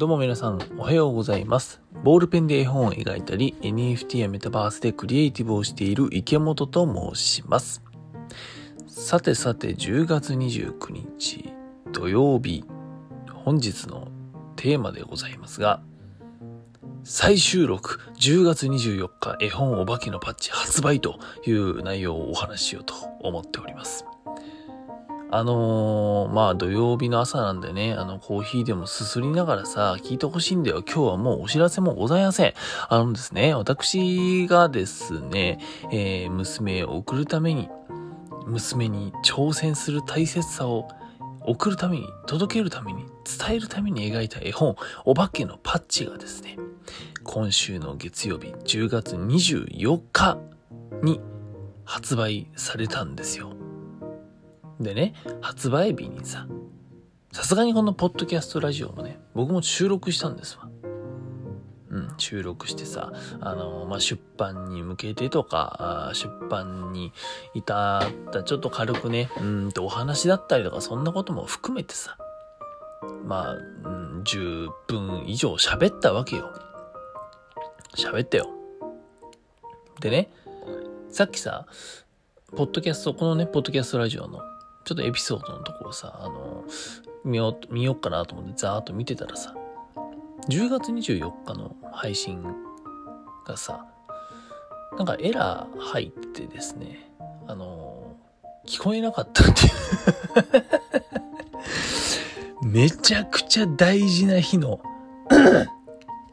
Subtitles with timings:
[0.00, 1.82] どうも皆さん、おはようございます。
[2.02, 7.82] ボールペンで絵本を描いたり、NFT やメタバースでクリエイティブをしている池本と申します。
[8.86, 11.52] さてさて、10月29日
[11.92, 12.64] 土曜日、
[13.44, 14.08] 本日の
[14.56, 15.82] テーマでございますが、
[17.04, 24.06] 再収録10月24日絵本お化けのパッチ発売という内容をお話ししようと思っております。
[25.32, 30.82] あのー、まあ土曜日の朝なんでね、あのコーヒーでもすすりながらさ、聞いてほしいんだよ。
[30.84, 32.54] 今日はもうお知らせもございません。
[32.88, 35.60] あのですね、私がですね、
[35.92, 37.68] えー、娘を送るために、
[38.46, 40.88] 娘に挑戦する大切さを
[41.42, 46.58] 送るために、届けるために、伝えるために描いた絵本、お化けのパッチがですね、
[47.22, 50.38] 今週の月曜日10月24日
[51.04, 51.20] に
[51.84, 53.59] 発売されたんですよ。
[54.80, 56.46] でね、発売日にさ、
[57.32, 60.68] さすがにこのポッドキャストラジオもね、僕も収録したんですわ。
[61.90, 67.12] うん、収録してさ、あの、まあ、出版に向けてとか、出版に
[67.54, 72.16] 至ったちょっと軽くね、うんとお話だったりとか、そんなことも含めてさ、
[73.24, 76.50] まあ、うん、10分以上喋ったわけよ。
[77.96, 78.48] 喋ったよ。
[80.00, 80.30] でね、
[81.10, 81.66] さっきさ、
[82.56, 84.40] ポッドキャスト、このね、ポッドキャストラジオの、
[84.84, 86.64] ちょっとエピソードのところさ、あの、
[87.24, 89.54] 見よう、見ようかなと思ってざーっと見てたらさ、
[90.48, 92.42] 10月24日の配信
[93.46, 93.86] がさ、
[94.96, 97.10] なんかエラー入ってですね、
[97.46, 98.16] あの、
[98.66, 99.70] 聞こえなかったっていう。
[102.66, 104.80] めちゃくちゃ大事な日の、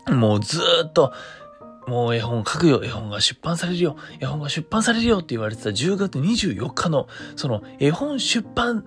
[0.08, 1.14] もうずーっと、
[1.88, 8.84] もう絵本書くよ、絵本が出版されるよ、絵本が出版されるよって言われてた10月24日の、その絵本出版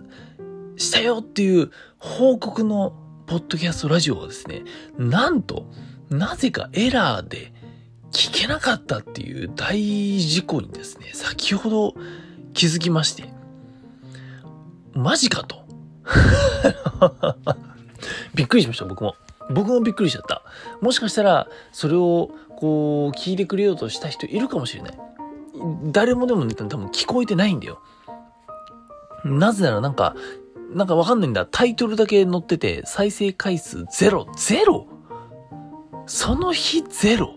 [0.76, 2.92] したよっていう報告の
[3.26, 4.64] ポッドキャストラジオをですね、
[4.98, 5.66] なんと、
[6.10, 7.52] なぜかエラーで
[8.12, 9.80] 聞けなかったっていう大
[10.18, 11.94] 事故にですね、先ほど
[12.52, 13.32] 気づきまして、
[14.92, 15.64] マジかと。
[18.34, 19.14] びっくりしました、僕も。
[19.50, 20.42] 僕もびっくりしちゃった。
[20.80, 22.30] もしかしたら、それを、
[22.60, 24.92] こう、聞いてくれようとした人いるかもしれない。
[25.92, 27.80] 誰もでもね、多分聞こえてないんだよ。
[29.24, 30.14] なぜならなんか、
[30.72, 31.46] なんかわかんないんだ。
[31.46, 34.28] タイトルだけ載ってて、再生回数ゼロ。
[34.36, 34.86] ゼロ？
[36.06, 37.34] その日ゼロ？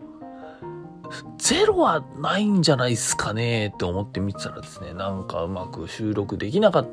[1.38, 6.88] ゼロはないんじゃないっすかねって思って見てたらですね、なんかうまく収録できなかっ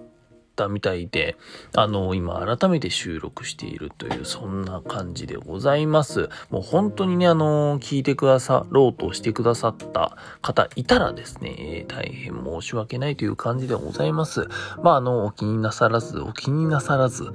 [0.61, 1.37] たみたいで、
[1.75, 6.29] あの、今改めて収録しているという、そんな感じでございます。
[6.51, 14.49] もう本当にね、あの、聞いてくださろうとしてくださった方いたらですね、大変申し訳ないという感じでございます。
[14.83, 17.33] まあ、あの、お気になさらず、お気になさらず、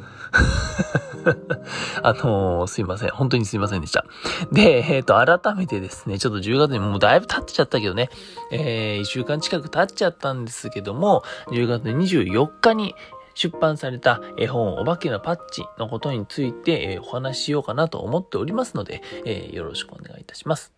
[2.04, 3.10] あのすいません。
[3.10, 4.06] 本当にすいませんでした。
[4.52, 8.10] で、えっ、ー、と、改めてですね、ちょっと10月にもうだいぶ経っちゃったけどね、
[8.52, 12.96] えー、1週間近く経っちゃったんですけども、10月24日に
[13.34, 20.74] 出版された絵本お化けのパッチのことについて、お話ししようかなと思っておりますので、えー、よろしくお願いいたします。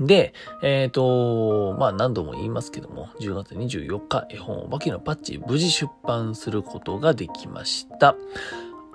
[0.00, 0.32] で、
[0.62, 8.14] えっ、ー、と、まあ何度も言いますけども、10月24日、絵本お化けのパッチ、無事出版することができました。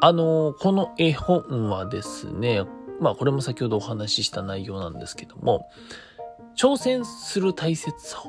[0.05, 2.63] あの、この絵本はですね、
[2.99, 5.69] まあこれも先ほどお話しした内容なんですけども、
[6.57, 8.27] 挑戦する大切さを、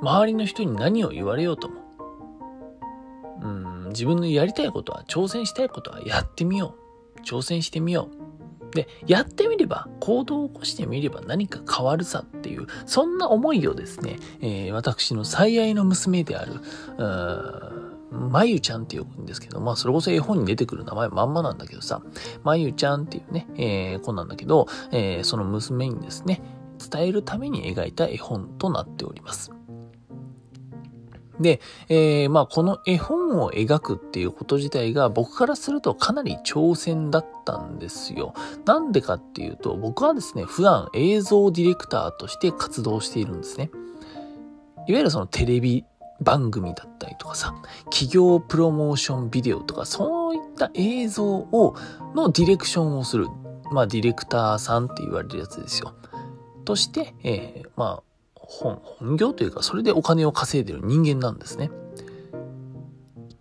[0.00, 1.74] 周りの人に何を言われようとも、
[3.42, 6.74] うん、自分のやりたいことは、挑戦したいことはやってみよ
[7.18, 7.20] う。
[7.20, 8.74] 挑戦してみよう。
[8.74, 16.60] で、やってみれば、行動を起こしてみれば何か変わるさっていう、そんな思いをですね、えー、私の最愛の娘である、
[18.10, 22.02] まゆちゃんって呼ぶんですけど、まあ、それこそ絵本に出てくる名前まんまなんだけどさ、
[22.42, 26.42] まゆちゃんっていうね、えー、子なんだけど、えー、その娘にですね、
[26.90, 29.52] 伝えるために描いた絵本となっております。
[31.40, 38.34] で、えー、まあこの絵本を描くっていうこと自体が僕からするとかなり挑戦だったんですよ。
[38.64, 43.70] なんでかっていうと僕はですね、普段映像ディレクターとして活動しているんですね。
[44.88, 45.84] いわゆるそのテレビ
[46.20, 47.54] 番組だったりとかさ、
[47.84, 51.76] 企業プロモーションビデオとかそういった映像を、
[52.14, 53.28] のディレクションをする。
[53.70, 55.94] まあディレクターさんって言われるやつですよ。
[56.64, 58.02] として、えー、まあ
[58.34, 61.70] 本、本業というか、それでお金を稼いでる人間なんですね。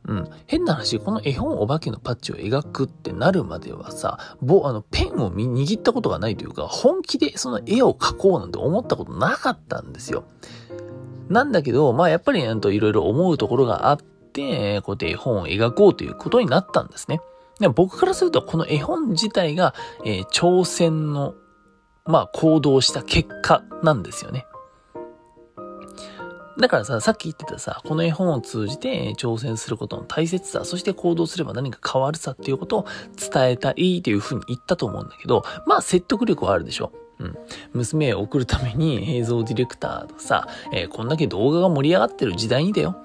[0.07, 0.29] うん。
[0.45, 10.23] 変な話、この絵本お化けのパッチを描くってなるまではさ、ぼ、あの、ペンを握ったことがないというか、本気でその絵を描こうなんて思ったことなかったんですよ。
[11.29, 17.19] なんだけど、まあやっぱりなんといろいろ思うところがあって、こうやって絵本を描こうということになったんですね。
[17.59, 19.73] で僕からすると、この絵本自体が、
[20.05, 21.33] えー、挑戦の、
[22.05, 24.45] まあ、行動した結果なんですよね。
[26.59, 32.85] だからさ、さっき言ってたさ、この絵本を通じて挑戦することの大切さ、そして行動すれば何か変わるさっていうことを
[33.31, 36.91] 伝えたいというふうに言ったと思うんだけど、まあ説得力はあるでしょ。
[37.19, 37.37] うん。
[37.73, 42.95] 娘を送るために 映像ディレクターとさ、えー、こんだけ動画が盛り上がってる時代にだよ。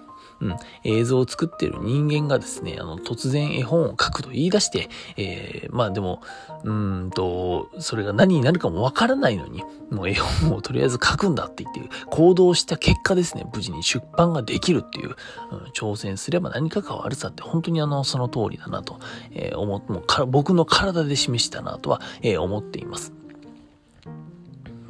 [0.40, 6.20] うん、映像を作ってる人間がですね、あの、突然絵本を書くと言い出して、えー、まあでも、
[6.64, 15.14] うんと、それが何になるかもわからないのに、もう絵本をとりあえず書くんだって言って行動した結果ですね、無事に出版ができるっていう、
[15.52, 18.98] うん、挑戦すれば何か変わるさって本当にあの、その通りだなと、
[19.30, 23.12] えー、思もうか僕の体で示したなとは、えー、思っています。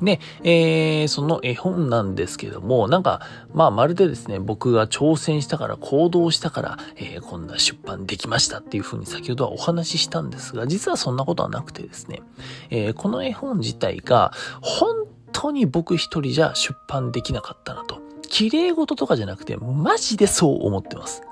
[0.02, 3.20] で、えー、その絵本なんですけども、なんか、
[3.54, 12.22] まあ、まるでですね、僕が挑戦したから、行動したから、えー、こんな出版できましたっていうふうに先ほどはお話ししたんですが、実はそんなことはなくてですね、
[12.70, 18.00] えー、この絵本自体が、本当に僕一人じゃ出版できなかったなと。
[18.28, 21.22] 綺麗事とかじゃなくて、マジでそう思ってます。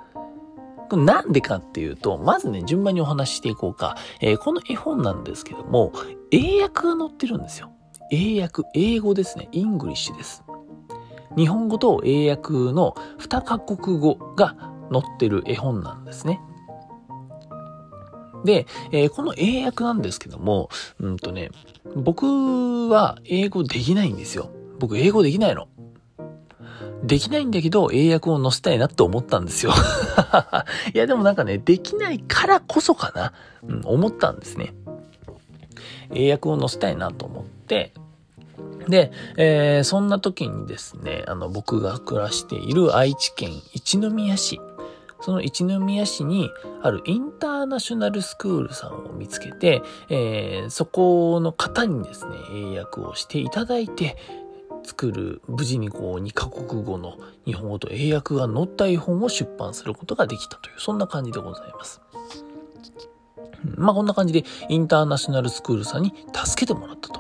[0.97, 3.97] なんでかっていうと、まずね、順番にお話ししていこうか。
[4.21, 5.93] えー、この絵本なんですけども、
[6.31, 7.71] 英訳が載ってるんですよ。
[8.11, 9.49] 英訳、英語ですね。
[9.53, 10.43] English です。
[11.37, 14.57] 日本語と英訳の2カ国語が
[14.93, 16.41] 載ってる絵本なんですね。
[18.45, 21.51] で、えー、この英訳なんですけども、うんとね、
[21.95, 24.51] 僕は英語できないんですよ。
[24.79, 25.69] 僕英語できないの。
[27.03, 29.73] できないんだけど、英訳を載せたいなって思ったんですよ。
[30.95, 33.33] いや、でもなんかね、できないからこそかな、
[33.67, 34.75] うん、思ったんですね。
[36.13, 37.93] 英訳を載せたいなと思って、
[38.89, 44.61] で、えー、そんな時にですね、あの、僕が暮らしている愛知県一宮市、
[45.21, 46.51] その一宮市に
[46.83, 54.17] あるインターナショナルスクールさんを見つけて、えー、そこの方にですね、英訳をしていただいて、
[54.83, 62.01] 作る、無事にこう2カ国語の日本語と英訳が載った絵本を出版することができたという、そんな感じでございます。
[63.77, 67.20] まあこんな感じでインターナショナルスクールさんに助けてもらったと。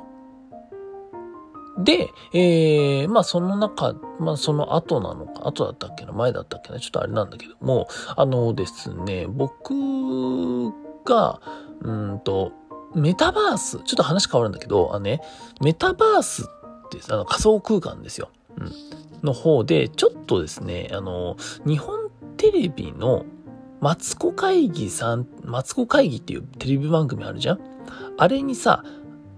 [1.85, 9.75] で、えー、まあその中、まあその後なのか、後だったっけな、前だったっけな、ちょっとあれなんだけども、あのですね、僕
[11.05, 11.41] が、
[11.81, 12.53] うんと、
[12.95, 15.21] メタバース、ちょっと話変わるんだけど、あのね、
[15.61, 18.31] メタバースってあの仮想空間ですよ。
[18.59, 18.73] うん。
[19.23, 21.37] の方で、ちょっとですね、あの、
[21.67, 23.25] 日本テレビの
[23.81, 27.61] マツコ会議さん、マツコ会議っていうテレビ番組あるじゃん？
[28.19, 28.83] あれにさ、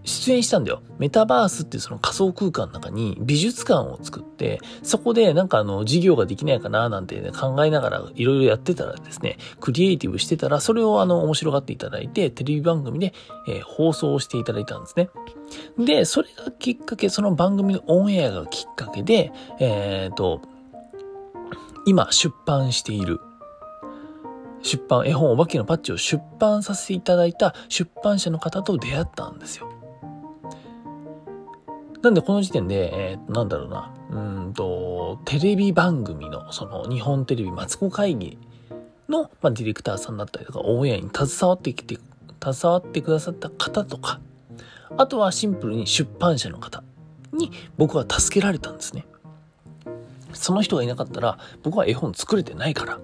[0.05, 0.83] 出演したんだよ。
[0.99, 13.15] メタバースっていうその仮想空間の中に美術館を作って、そこでなんかあの事業ができないかななんて、ね、考えながらいろいろやってたらですね、クリエイティブしてたら、それをあの面白がっていただいて、テレビ番組で、
[13.49, 15.11] えー、放送していただいたんですね。
[15.79, 20.41] で、それがきっかけ、その番組のオンエアがきっかけで、えっ、ー、と、
[21.87, 23.21] 今出版している
[24.63, 29.82] 出版、絵本お化けのパッチを出版させていただいた出版社の方と出会ったんですよ。
[32.03, 38.39] なんでこの時点で、えー、なんだろうな、うんと、テレビ番組の、その日本テレビマツコ会議
[39.09, 41.99] の、まあ、ディレクターさんだったりとか、オンエアに携わってきて、
[42.43, 44.21] 携わってくださった方とか、
[44.97, 46.83] あとはシンプルに出版社の方
[47.33, 49.07] に僕は助けられたんですね。
[50.33, 52.99] その人がいなかったら僕は絵本作れてないから。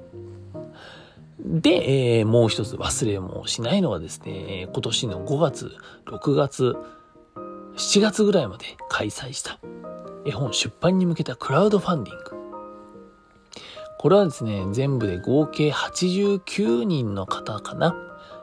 [1.40, 5.73] で、えー、もう一つ忘れもしないのはですね、今年の5月、
[6.07, 6.76] 6月、
[7.78, 9.61] 7月ぐらいまで開催した
[10.25, 12.25] 絵本出版に向けたクラウドファンディング。
[13.99, 17.94] これはですね、全部で合計89人の方かな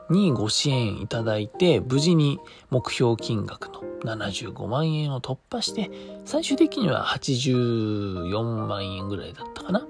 [0.08, 2.38] にご支援いただいて、無事に
[2.70, 5.90] 目標金額の75万円を突破して、
[6.24, 9.86] 最終的には84万円ぐらいだったかな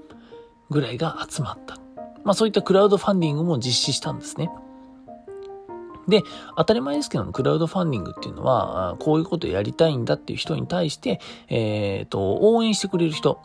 [0.71, 1.77] ぐらいが集まった。
[2.25, 4.51] まあそういったクラウドファンディングも実施したんですね。
[6.09, 6.23] で、
[6.57, 13.41] 当たり前ですけども、クラウドファンディングっていうのは、こういうことやりたいんだっていう人に対して、えっ、ー、と、応援してくれる人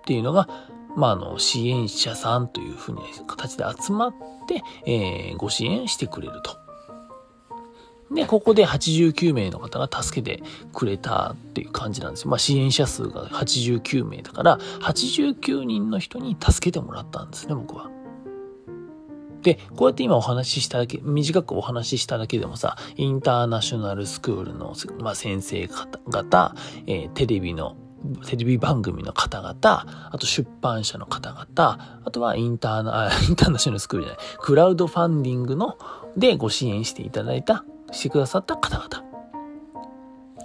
[0.00, 0.48] っていうのが、
[0.96, 4.14] まあ、あの、支援者さんというふうに形で集まっ
[4.48, 6.56] て、えー、ご支援してくれると。
[8.10, 10.42] で、ここで89名の方が助けて
[10.72, 12.30] くれたっていう感じなんですよ。
[12.30, 17.90] まあ、支援者数が89名だから、89人の人に助けてもらったんですね、僕は。
[19.46, 26.56] で、こうやって今お話ししただけ、短くお話ししただけでもさ、インターナショナルスクールの、まあ、先生方、
[26.88, 27.76] えー、テレビの
[28.26, 35.78] テレビ番組の方々、あと出版社の方々、あとはインターナ、 インターナショナルスクールじゃない、クラウドファンディングの
[36.16, 39.04] でご支援していただいた、してくださった方々。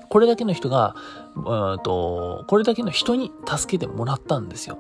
[0.10, 0.96] これだけの人が、
[1.36, 4.77] うんと、これだけの人に助けてもらったんですよ。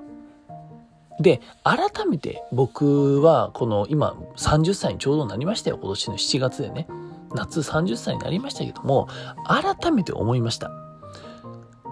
[1.19, 5.77] で、改めて僕はこの今30歳にちょうどなりましたよ。
[5.79, 6.87] 今年の7月でね。
[7.33, 9.07] 夏30歳になりましたけども、
[9.47, 10.71] 改めて思いました。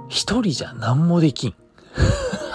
[0.08, 1.56] 一人じゃ何もできん。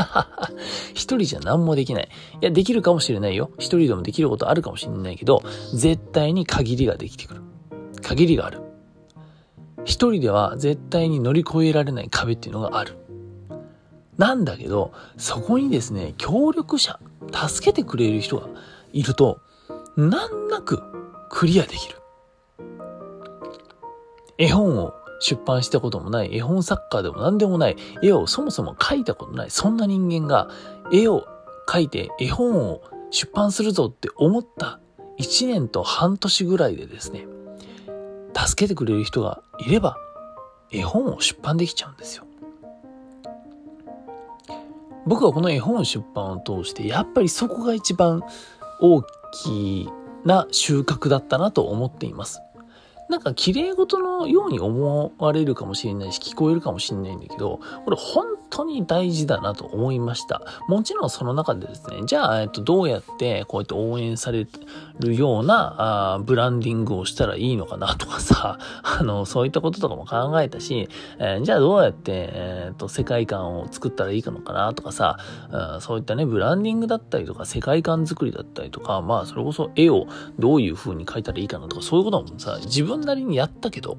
[0.92, 2.08] 一人じゃ何もできない。
[2.40, 3.50] いや、できるかもしれないよ。
[3.58, 5.42] 一人でもできることあるかもしれないけど、
[5.74, 7.42] 絶対に限りができてくる。
[8.02, 8.60] 限りがある。
[9.84, 12.98] 一人では絶対に乗り越えられない壁っていうのがある。
[14.18, 16.98] なんだけど、そこにですね、協力者、
[17.32, 18.48] 助けてくれる人が
[18.92, 19.40] いると、
[19.96, 20.82] 難なく
[21.30, 21.96] クリアできる。
[24.38, 30.48] 絵本を出版したこともない、絵本作家でも何でもない、絵をそもそも描いたことない、そんな人間が
[30.92, 31.26] 絵を
[31.66, 34.80] 描いて絵本を出版するぞって思った
[35.18, 37.26] 1年と半年ぐらいでですね、
[38.36, 39.96] 助けてくれる人がいれば、
[40.70, 42.24] 絵本を出版できちゃうんですよ。
[45.06, 48.22] 僕はこの絵本出版を通して、やっぱりそこが一番
[48.80, 49.88] 大き
[50.24, 52.40] な収穫だったなと思っています。
[53.08, 60.42] なんか綺麗事のように思われるかもしれないし、聞こえるかもしれないんだけど、これ本当に大事だなと思いました。
[60.68, 64.46] もちろんその中でですね、じゃあ、えっと、どうやってこうやって応援され
[65.00, 75.18] るようなあブランディングをしたらいいのかなとかさ、 あの、そういったこととかも考えたし、えー、じゃあどうやって、えー、っと、世界観を作ったらいいのかなとかさ、
[75.80, 80.06] そういったね、ブランディングだったりとか、世界観作りだったりとか、まあ、それこそ絵を
[80.38, 83.98] どういう風に描いたらいいかなとか、そういうこともさ、自分なりにやったけど、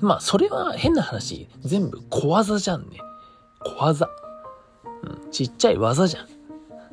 [0.00, 2.98] まあ、それは変な話、全部小技じゃんね。
[3.60, 4.08] 小技。
[5.04, 6.26] うん、ちっちゃい技じゃん。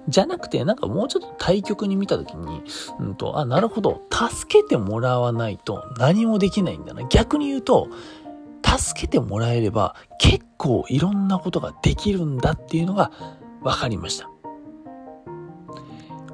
[0.07, 2.63] じゃなくて、なんかもうちょっと対局に見たときに、
[2.99, 7.03] うんと、あ、なるほど、助けてもらわないと何もできないんだな。
[7.09, 7.87] 逆に言うと、
[8.77, 13.11] 助けてもらえれば結構いろんなことができるんだっていうのが
[13.63, 14.29] 分かりました。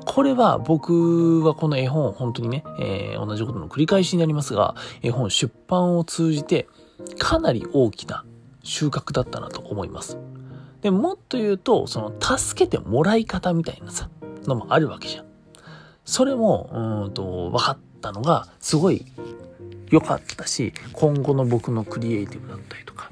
[0.05, 6.67] これは僕はこの絵本本当にね、えー、同じことの繰り返しになりますが、絵本出版を通じて
[7.17, 8.23] かなり大きな
[8.63, 10.17] 収穫だったなと思います。
[10.81, 14.09] で、もっと言うと、その助けてもらい方みたいなさ、
[14.45, 15.25] のもあるわけじゃん。
[16.05, 16.69] それも、
[17.05, 19.05] うんと、分かったのがすごい
[19.89, 23.11] 良かったし、今後の僕のクリエイティブだったりとか、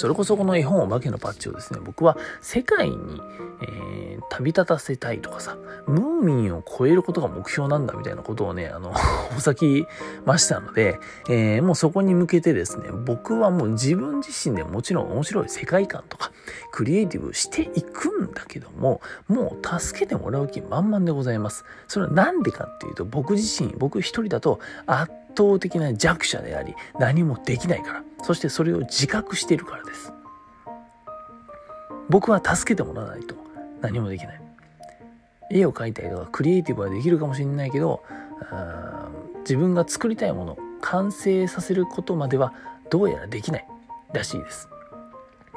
[0.00, 3.20] それこそこの絵本お化けのパッチをですね、僕は世界に、
[3.60, 8.94] えー、旅立たせたいとかさ、ムーミンを超えることが目標なんだみたいなことをね、あの、
[9.36, 9.86] お先
[10.24, 16.32] ましたので、えー、もうそこに向けてですね、僕はもう自分自身でもちろん面白い世界観とか、
[16.72, 21.66] クリエイティブしていくんだけども、もう助けてもらう気満々でございます。
[21.88, 28.02] それはなんでかっていうと、僕自身、僕一人だと圧倒的な弱者であり、何もできないから。
[28.22, 30.12] そしてそれを自覚しているからです。
[32.08, 33.36] 僕は助けてもらわないと
[33.80, 34.40] 何もできない。
[35.52, 38.02] 絵を描いたりとかクリエイティブはできるかもしれないけど、
[39.40, 42.52] 自分が作りたいもの、完成させることまでは
[42.90, 43.66] どうやらできない
[44.12, 44.68] らしいです。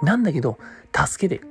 [0.02, 0.58] なんだけど、
[0.96, 1.46] 助けて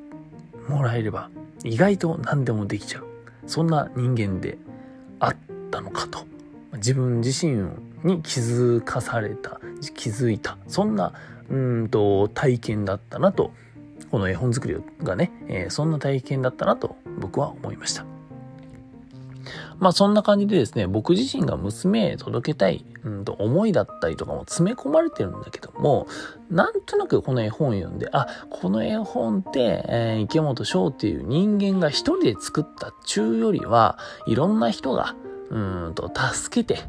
[0.68, 1.30] もらえれば
[1.64, 3.06] 意外と何でもできちゃう。
[3.46, 4.56] そんな人間で
[5.18, 5.36] あっ
[5.70, 6.24] たのかと。
[6.74, 7.70] 自分自身
[8.04, 9.60] に気づかされた、
[9.94, 10.58] 気づいた。
[10.68, 11.12] そんな、
[11.50, 13.52] うんと、体験だったなと、
[14.10, 18.04] この絵本作りがね、えー、そんな体験だったなと僕は思いました。
[19.78, 26.06] まあそんな感じでですね、僕自身が娘へ届けたい、うんと思いだったりとかも詰め込まれてるんだけども、
[26.50, 35.16] なんとなくこの絵本を読んで、あ、この絵本って、えー、池本翔っていう人間が一人で作ったっちゅうよりは、いろんな人が、
[35.50, 36.80] うんと助けて、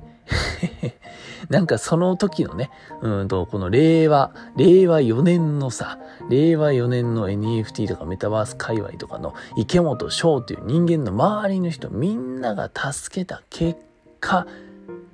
[1.53, 13.79] なんかその時のね、うんと、この令和、令和4年のさ、令和4年の NFT とかメタバース界隈とかの池本翔という人間の周りの人みんなが助けた結
[14.19, 14.47] 果、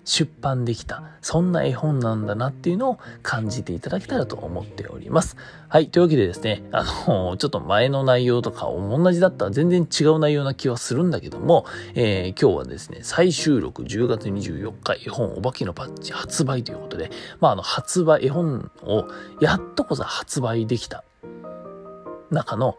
[0.10, 5.38] 出版できた、そんな絵本なんだなっていうのを感じていただけたらと思っております。
[5.68, 5.89] はい。
[5.89, 19.06] というわけでですね、あの、ちょっと前の内容とか同じだったら全然違う内容な気はするんだけども、えー、今日はですね、再収録10月24日絵本お化けのパッチ発売ということで、まあ、あの、発売、絵本を
[19.39, 21.04] やっとこそ発売できた
[22.32, 22.78] 中の、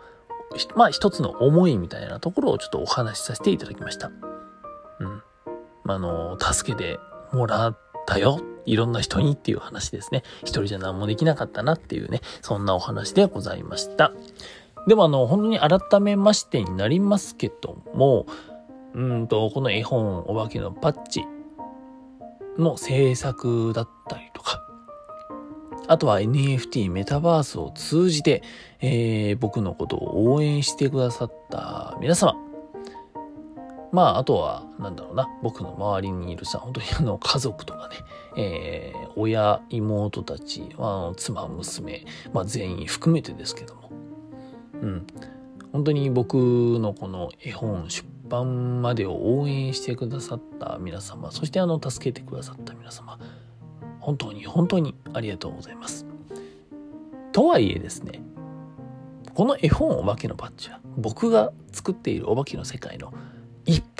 [0.74, 4.10] まあ、一つの思いみたいなところをちょっとお話しさせていただきました。
[4.98, 5.22] うん。
[5.86, 6.98] あの、助けて
[7.32, 8.40] もらったよ。
[8.66, 10.22] いろんな人にっていう話ですね。
[10.42, 14.12] 一人じゃ何もできなかったなっていうね、そんなお話でございました。
[14.86, 18.26] でもあの、本当に改めましてになりますけども、
[18.94, 21.24] うんと、この絵本、お化けのパッチ
[22.58, 24.66] の制作だったりとか、
[25.86, 28.42] あとは NFT メタバースを通じて、
[28.80, 32.34] えー、僕のことを応援してくださった皆様、
[33.92, 37.96] まあ、あとは、なんだろうな、僕の周りにいるさ、本当にあの、家族とかね、
[38.36, 43.90] えー、親、妹たち、あの妻、娘、まあ、全員含めてですけども、
[44.82, 45.06] うん。
[45.72, 53.18] 本当に僕のこの絵本出版までを応援してくださった皆様、そしてあの、助けてくださった皆様、
[53.98, 56.06] 本当に本当にありがとうございます。
[57.32, 58.22] とはいえですね、
[59.34, 63.12] この絵本お化けのバッジは僕が作っているお化けの世界の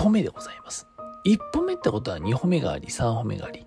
[0.00, 0.87] 歩目でございます。
[1.25, 3.66] 一歩目ってことは二歩目があり、三歩目があり、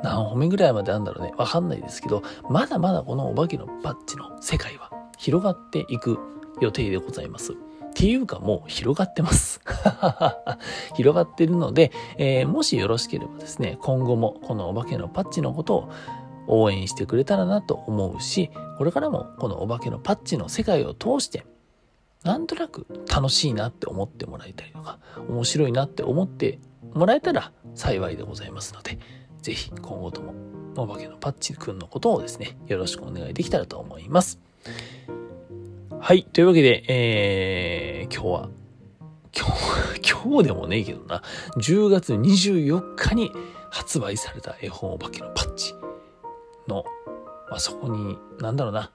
[0.00, 1.34] 何歩目ぐらいまであるんだろうね。
[1.36, 6.18] わかんないですけど、まだまだこのお化けのバッジの世界は広がっていく
[6.60, 7.54] 予定でございます。
[7.54, 7.56] っ
[7.94, 9.60] ていうかもう広がってます。
[10.94, 15.90] 広がってるので、えー、もしよろしければですね、今後もこのお化けのパッチのことを
[16.46, 21.44] 応援してくれたらなと思うし、これからもこのお化けのパッチの世界を通して、
[22.26, 26.58] なんとなく楽しいなって思ってもらえたりとか、面白いなって思って
[26.92, 28.98] もらえたら幸いでございますので、
[29.42, 30.34] ぜひ今後とも
[30.76, 34.40] お化けのパッチくんのことをですね、よろしくお願いできたらと思います。
[36.00, 36.24] はい。
[36.24, 38.48] というわけで、えー、今日は、
[39.32, 39.46] 今
[39.94, 41.22] 日、今日でもねえけどな、
[41.58, 43.30] 10月24日に
[43.70, 45.74] 発売された絵本お化けのパッチ
[46.66, 46.84] の、
[47.48, 48.90] まあ、そこに、なんだろうな、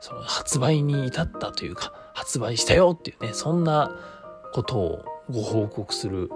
[0.00, 3.96] その発売に至ったというか、発売したよっていうね、そんな
[4.52, 6.30] ことをご報告する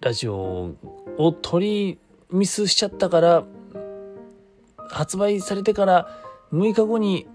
[0.00, 0.74] ラジオ
[1.18, 1.98] を取り
[2.30, 3.44] ミスしちゃったから、
[4.90, 6.08] 発売されてから
[6.52, 7.26] 6日後に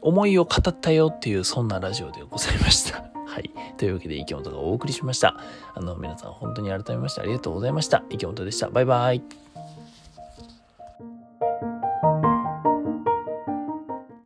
[0.00, 3.04] 思いを語ったよっていう、そんなラジオでございました。
[3.26, 3.50] はい。
[3.76, 5.36] というわけで、池本がお送りしました。
[5.74, 8.02] あの、皆さん本当に改めましてありがとうございました。
[8.10, 8.70] 池本でした。
[8.70, 9.47] バイバイ。